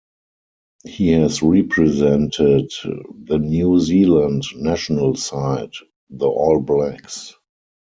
[0.83, 2.71] He has represented
[3.23, 5.73] the New Zealand national side,
[6.09, 7.35] the All Blacks.